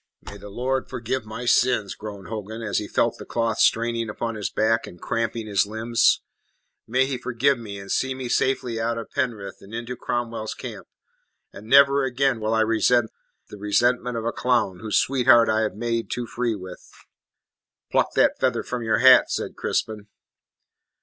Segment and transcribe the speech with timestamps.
[0.23, 4.33] "May the Lord forgive my sins," groaned Hogan, as he felt the cloth straining upon
[4.33, 6.23] his back and cramping his limbs.
[6.87, 10.87] "May He forgive me, and see me safely out of Penrith and into Cromwell's camp,
[11.53, 13.11] and never again will I resent
[13.49, 16.83] the resentment of a clown whose sweetheart I have made too free with."
[17.91, 20.07] "Pluck that feather from your hat," said Crispin.